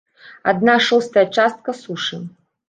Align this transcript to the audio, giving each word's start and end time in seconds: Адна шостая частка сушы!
Адна 0.51 0.77
шостая 0.87 1.25
частка 1.37 1.77
сушы! 1.83 2.21